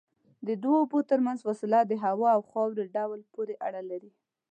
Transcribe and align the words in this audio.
د 0.47 0.49
دوو 0.63 0.75
اوبو 0.81 0.99
ترمنځ 1.09 1.39
فاصله 1.47 1.79
د 1.85 1.93
هوا 2.05 2.29
او 2.37 2.41
خاورې 2.51 2.85
ډول 2.95 3.19
پورې 3.33 3.53
اړه 3.67 3.81
لري. 3.91 4.11